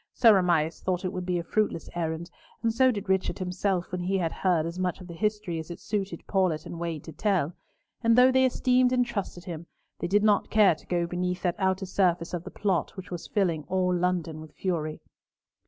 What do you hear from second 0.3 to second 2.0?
Amias thought it would be a fruitless